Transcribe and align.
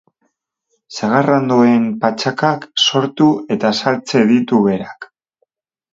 Sagarrondoen 0.99 1.85
patxakak 2.05 2.65
sortu 2.85 3.29
eta 3.57 3.75
saltze 3.83 4.25
ditu 4.33 4.67
berak. 4.71 5.11